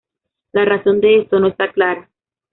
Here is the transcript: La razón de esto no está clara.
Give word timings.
La 0.53 0.65
razón 0.65 0.99
de 0.99 1.19
esto 1.19 1.39
no 1.39 1.47
está 1.49 1.71
clara. 1.71 2.09